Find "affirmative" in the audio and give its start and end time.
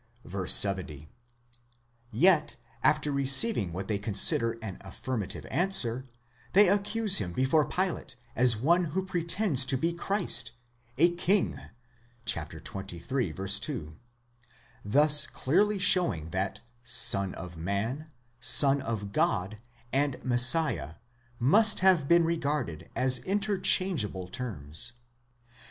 4.81-5.45